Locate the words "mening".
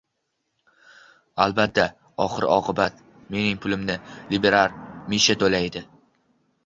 3.35-3.61